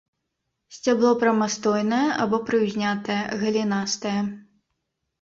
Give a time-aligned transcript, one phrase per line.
[0.75, 4.19] Сцябло прамастойнае або прыўзнятае, галінастае.